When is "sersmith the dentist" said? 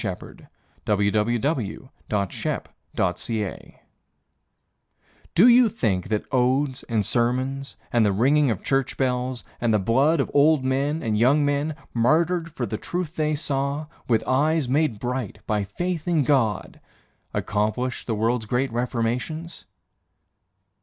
0.01-3.27